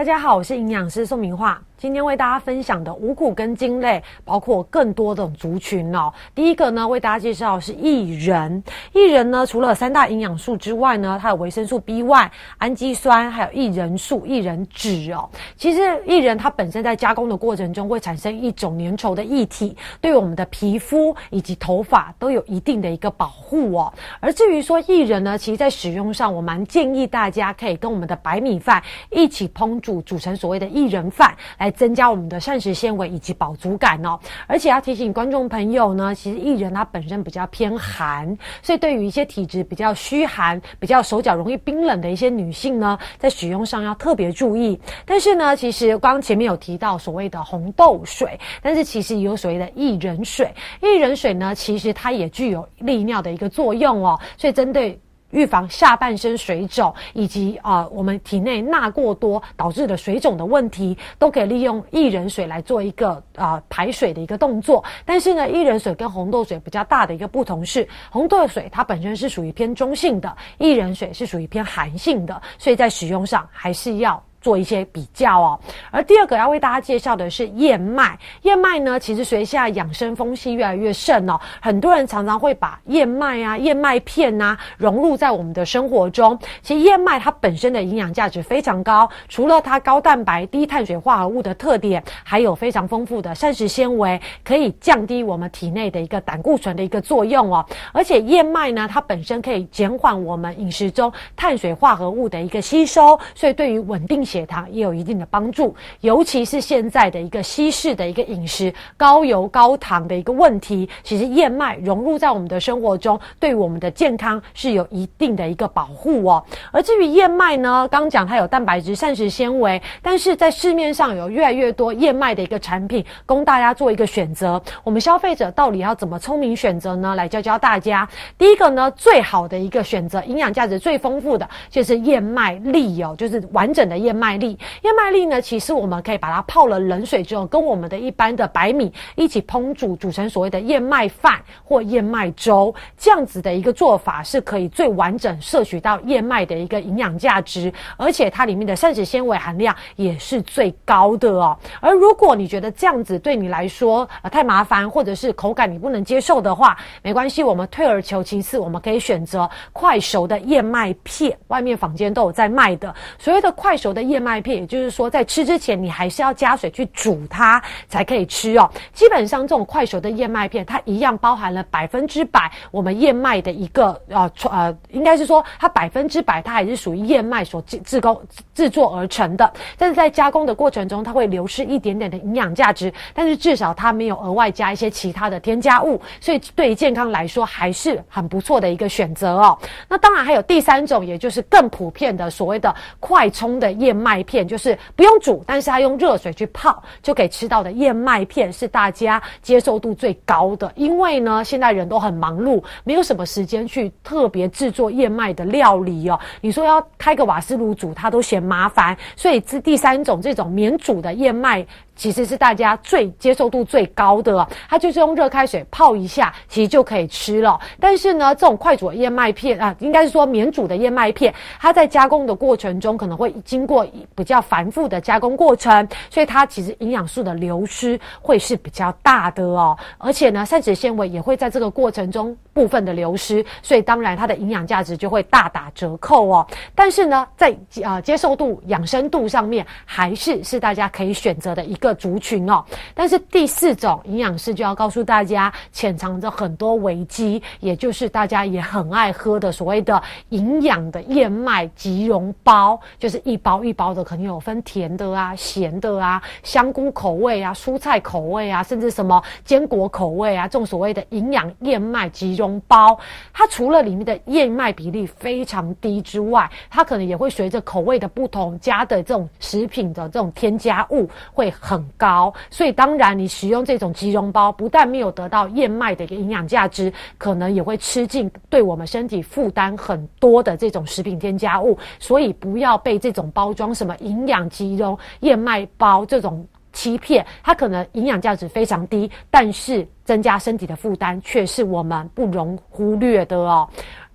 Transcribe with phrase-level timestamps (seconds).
[0.00, 1.62] 大家好，我是营养师宋明化。
[1.76, 6.12] 今天为大家分享的五谷根茎类，包括更多的族群哦。
[6.34, 8.62] 第一个呢，为大家介绍是薏仁。
[8.92, 15.28] 薏仁呢，除了三大营养素之外呢，它有维生素 B 外、氨基酸，还有薏仁素、薏仁脂哦。
[15.56, 23.92] 其实薏仁它本身在加工的过程中会产生一种粘稠的液体，对我们的皮肤以及头发都有一定的一个保护哦。
[24.20, 31.70] 而至于说薏仁呢，其实在使用上，我蛮建议大家可以跟我们的白米饭一起烹煮，煮成所谓的薏仁饭来。
[31.80, 44.78] 增加我们的膳食纤维以及饱足感哦，而且要提醒观众朋友呢，其实薏仁它本身比较偏寒，所以对于一些体质比较虚寒、比较手脚容易冰冷的一些女性呢，在使用上要特别注意。
[45.06, 50.52] 但是呢，其实刚刚前面有提到所谓的红豆水，但是其实也有所谓的薏仁水。
[50.82, 55.00] 薏仁水呢，其实它也具有利尿的一个作用哦，所以针对。
[55.30, 64.84] 预防下半身水肿，以及啊我们体内钠过多导致的水肿的问题，都可以利用薏仁水来做一个啊排水的一个动作。
[65.04, 74.22] 但是呢，薏仁水跟红豆水比较大的一个不同是，红豆水它本身是属于偏中性的，薏仁水是属于偏寒性的，所以在使用上还是要。
[74.40, 75.60] 做一些比较哦，
[75.90, 78.18] 而第二个要为大家介绍的是燕麦。
[78.42, 86.38] 燕麦呢，其实随下养生风气越来越盛哦，很多人常常会把燕麦啊、燕麦片啊融入在我们的生活中。
[86.62, 97.66] 其实燕麦它本身的营养价值非常高，除了它高蛋白、低碳水化合物的特点，还有非常丰富的膳食纤维，可以降低我们体内的一个胆固醇的一个作用哦。
[97.92, 104.24] 而且燕麦呢，它本身可以减缓我们饮食中碳水化合物的一个吸收，所以对于稳定。
[104.30, 116.44] 血糖也有一定的帮助，尤其是现在的一个西式的一个饮食，高油高糖的一个问题，其实燕麦融入在我们的生活中，对我们的健康是有一定的一个保护哦。
[116.70, 124.62] 而至于燕麦呢，刚讲它有蛋白质、膳食纤维，但是在市面上有越来越多燕麦的一个产品供大家做一个选择。
[124.84, 127.16] 我们消费者到底要怎么聪明选择呢？
[127.16, 128.08] 来教教大家。
[128.38, 134.19] 第一个呢，最好的一个选择，营养价值最丰富的就是燕麦粒哦，就是完整的燕。
[134.19, 151.56] 麦麦粒，燕麦粒呢，其实我们可以把它泡了冷水之后，跟我们的一般的白米一起烹煮，煮成所谓的燕麦饭或燕麦粥，这样子的一个做法是可以最完整摄取到燕麦的一个营养价值，而且它里面的膳食纤维含量也是最高的哦。
[151.80, 164.09] 而如果你觉得这样子对你来说呃太麻烦，或者是口感你不能接受的话，没关系，我们退而求其次，我们可以选择快熟的燕麦片，外面坊间都有在卖的，所谓的快熟的。
[164.10, 168.68] 燕麦片，也就是说，在吃之前，你还是要加水去煮它，才可以吃哦。
[168.92, 178.20] 基本上，这种快熟的燕麦片，它一样包含了百分之百我们燕麦的一个呃呃，应该是说它百分之百，它还是属于燕麦所制制工
[178.52, 179.52] 制作而成的。
[179.78, 189.56] 但是在加工的过程中，它会流失一点点的营养价值，但是至少它没有额外加一些其他的添加物，所以对于健康来说还是很不错的一个选择哦。
[189.88, 193.99] 那当然还有第三种，也就是更普遍的所谓的快充的燕。
[194.00, 200.72] 麦片就是不用煮，但是它用热水去泡就可以吃到的燕麦片是大家接受度最高的。
[200.74, 206.18] 因为呢，现在人都很忙碌，没有什么时间去特别制作燕麦的料理哦。
[206.40, 211.66] 你说要开个瓦斯炉煮，它都嫌麻烦，所以这第三种这种免煮的燕麦。
[212.00, 217.60] 其实是大家最接受度最高的，它就是用热开水泡一下，其实就可以吃了。
[217.78, 229.76] 但是呢，这种快煮燕麦片啊，应该是说免煮的燕麦片，它在加工的过程中可能会经过比较繁复的加工过程，所以它其实营养素的流失会是比较大的哦。
[229.98, 236.46] 而且呢，膳食纤维也会在这个过程中部分的流失，所以当然它的营养价值就会大打折扣哦。
[236.74, 241.89] 但是呢，在呃接受度、养生度上面，还是是大家可以选择的一个。
[241.94, 242.64] 族群哦，
[242.94, 262.98] 但是第四种营养师就要告诉大家，潜藏着很多危机，也就是大家也很爱喝的所谓的营养的燕麦即溶包，就是一包一包的，肯定有分甜的啊、咸的啊、香菇口味啊、蔬菜口味啊，甚至什么坚果口味啊，这种所谓的营养燕麦即溶包，
[263.32, 271.79] 它除了里面的燕麦比例非常低之外，它可能也会随着口味的不同，加的这种食品的这种添加物会很。
[271.80, 281.78] 很高，所以当然你使用这种即溶包，不但没有得到燕麦的一个营养价值，可能也会吃进对我们身体负担很多的这种食品添加物。
[281.98, 293.68] 所以不要被这种包装什么营养即溶燕麦包这种欺骗，它可能营养价值非常低，但是增加身体的负担却是我们不容忽略的哦。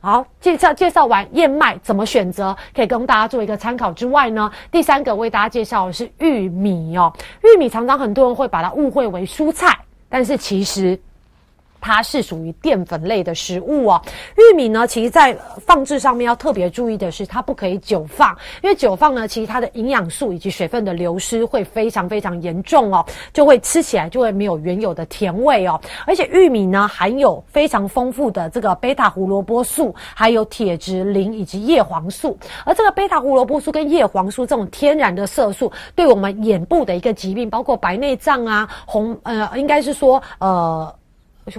[0.06, 7.12] 好，介绍介绍完燕麦怎么选择，可以供大家做一个参考之外呢，第三个为大家介绍的是玉米哦。
[7.42, 9.76] 玉米常常很多人会把它误会为蔬菜，
[10.08, 10.96] 但是其实。
[11.86, 14.02] 它是属于淀粉类的食物哦。
[14.38, 15.38] 玉米呢，其实在
[15.68, 25.80] 放置上面要特别注意的是，它不可以久放，因为久放呢，其实它的营养素以及水分的流失会非常非常严重哦，就会吃起来就会没有原有的甜味哦。
[26.08, 32.36] 而且玉米呢，含有非常丰富的这个贝塔胡萝卜素，还有铁质磷以及叶黄素。
[32.66, 40.92] 而这个贝塔胡萝卜素跟叶黄素这种天然的色素，对我们眼部的一个疾病，包括白内障啊、红呃，应该是说呃。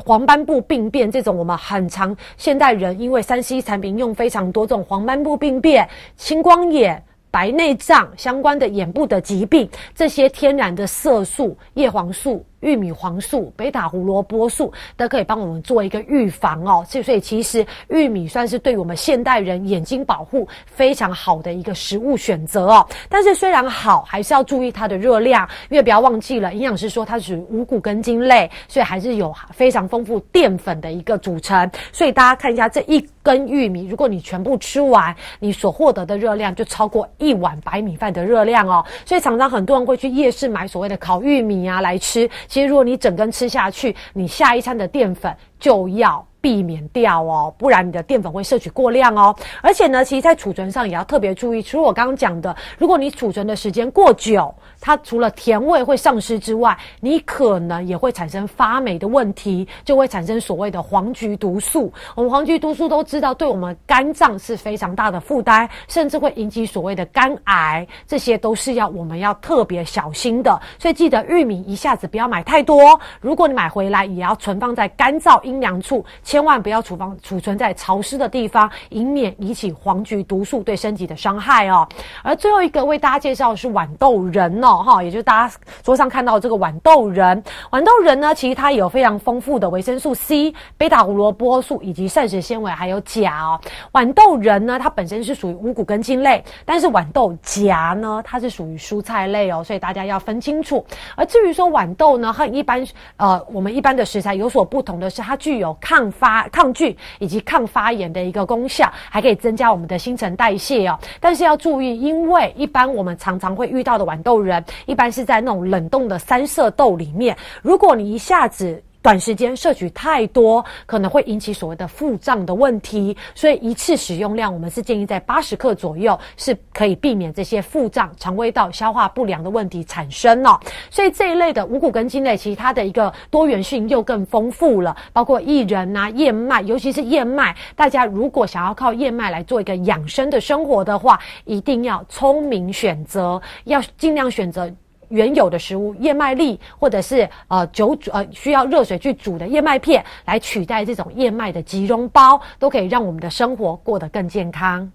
[0.05, 12.45] 黄斑部病变这种，我们很常现代人因为三 C 产品用非常多，这种黄斑部病变、青光眼、白内障相关的眼部的疾病，这些天然的色素、叶黄素。
[12.61, 22.87] 玉米黄素、贝塔胡萝卜素都可以帮我们做一个预防哦，所以其实玉米算是对我们现代人眼睛保护非常好的一个食物选择哦。
[23.09, 31.71] 但是虽然好，还是要注意它的热量，因为不要忘记了，营养师说它属于五谷根茎类，所以还是有非常丰富淀粉的一个组成。
[31.93, 38.85] 所以大家看一下这一根玉米，如果你全部吃完，你所获得的热量就超过一碗白米饭的热量哦。
[39.05, 42.29] 所以常常很多人会去夜市买所谓的烤玉米啊来吃。
[42.57, 45.31] 其实，如果你整根吃下去，你下一餐的淀粉
[45.61, 49.35] 就要避免掉哦，不然你的淀粉会摄取过量哦。
[49.61, 51.61] 而且呢，其实，在储存上也要特别注意。
[51.61, 61.93] 除了我刚刚讲的，如果你储存的时间过久，它除了甜味会丧失之外，你可能也会产生发霉的问题，就会产生所谓的黄菊毒素。
[62.15, 70.57] 我们黄菊毒素都知道，对我们肝脏是非常大的负担，甚至会引起所谓的肝癌，这些都是要我们要特别小心的。
[70.79, 76.05] 所以记得玉米一下子不要买太多，如果你买回来，也要存放在干燥阴凉处，
[76.37, 81.89] 千万不要储放储存在潮湿的地方，以免引起黄菊毒素对身体的伤害哦。
[82.23, 84.83] 而最后一个为大家介绍的是豌豆仁哦。
[84.85, 93.59] 哈，也就是大家桌上看到这个豌豆仁，豌豆仁呢，其实它有非常丰富的维生素 C、贝塔胡萝卜素以及膳食纤维，还有钾哦。
[93.93, 100.85] 豌豆仁呢，它本身是属于五谷根茎类，但是豌豆荚呢，它是属于蔬菜类哦，所以大家要分清楚。
[101.17, 102.87] 而至于说豌豆呢，和一般
[103.17, 110.99] 呃我们一般的食材有所不同的是，它具有抗发、发抗菌以及抗发炎的一个功效，还可以增加我们的新陈代谢哦。
[111.21, 114.65] 但是要注意，因为一般我们常常会遇到的豌豆仁。
[114.87, 123.17] 一般是在那种冷冻的三色豆里面，如果你一下子短时间摄取太多，可能会引起所谓的腹胀的问题。
[123.37, 130.59] 所以一次使用量，我们是建议在八十克左右，是可以避免这些腹胀、肠胃道消化不良的问题产生哦。
[130.91, 137.55] 所以这一类的五谷根茎类，其实它的一个多元性又更丰富了，包括薏仁啊、燕麦，尤其是燕麦。
[137.77, 144.69] 大家如果想要靠燕麦来做一个养生的生活的话，一定要聪明选择，要尽量选择。
[145.09, 154.91] 原有的食物，燕麦粒或者是呃酒煮呃需要热水去煮的燕麦片，来取代这种燕麦的即溶包，都可以让我们的生活过得更健康。